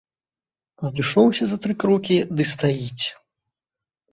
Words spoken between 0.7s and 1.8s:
Адышоўся за тры